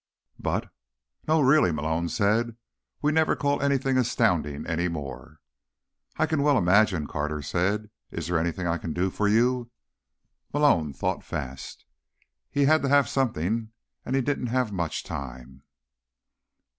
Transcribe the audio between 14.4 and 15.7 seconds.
have much time.